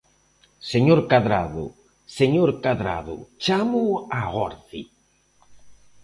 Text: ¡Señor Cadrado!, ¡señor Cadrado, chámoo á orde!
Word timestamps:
¡Señor 0.71 0.99
Cadrado!, 1.11 1.63
¡señor 2.19 2.49
Cadrado, 2.65 3.15
chámoo 3.43 3.93
á 4.19 4.21
orde! 4.47 4.81